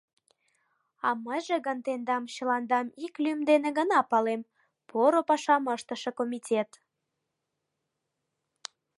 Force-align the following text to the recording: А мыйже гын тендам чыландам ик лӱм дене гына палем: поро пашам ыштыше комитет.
А 1.07 1.09
мыйже 1.25 1.57
гын 1.65 1.77
тендам 1.85 2.23
чыландам 2.33 2.87
ик 3.05 3.13
лӱм 3.23 3.39
дене 3.49 3.69
гына 3.79 3.99
палем: 4.11 4.41
поро 4.89 5.21
пашам 5.29 5.63
ыштыше 5.75 6.11
комитет. 6.19 6.69